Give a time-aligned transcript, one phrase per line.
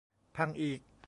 [0.35, 0.79] พังอีก